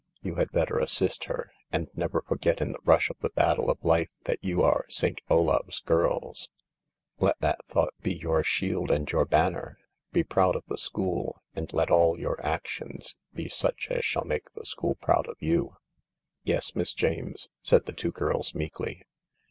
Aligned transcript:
You 0.23 0.33
had 0.33 0.49
better 0.49 0.79
assist 0.79 1.25
her. 1.25 1.51
And 1.71 1.87
never 1.93 2.23
forget 2.23 2.59
in 2.59 2.71
the 2.71 2.79
rush 2.83 3.11
of 3.11 3.19
the 3.19 3.29
battle 3.29 3.69
of 3.69 3.83
life 3.85 4.09
that 4.25 4.43
you 4.43 4.63
are 4.63 4.87
St. 4.89 5.19
Olave's 5.29 5.79
girls. 5.79 6.49
Let 7.19 7.39
that 7.41 7.63
thought 7.67 7.93
be 8.01 8.15
your 8.15 8.43
shield 8.43 8.89
and 8.89 9.07
your 9.11 9.25
banner. 9.25 9.77
Be 10.11 10.23
proud 10.23 10.55
of 10.55 10.65
the 10.65 10.79
school, 10.79 11.39
and 11.53 11.67
THE 11.67 11.75
LARK 11.75 11.89
let 11.91 11.95
all 11.95 12.19
your 12.19 12.43
actions 12.43 13.15
be 13.35 13.47
such 13.47 13.89
as 13.91 14.03
shall 14.03 14.25
make 14.25 14.51
the 14.53 14.65
school 14.65 14.95
proud 14.95 15.27
of 15.27 15.35
you." 15.39 15.75
"Yes, 16.43 16.75
Miss 16.75 16.95
James," 16.95 17.49
said 17.61 17.85
the 17.85 17.93
two 17.93 18.09
girls 18.09 18.55
meekly. 18.55 19.03